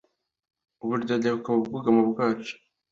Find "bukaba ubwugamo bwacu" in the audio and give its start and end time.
1.35-2.53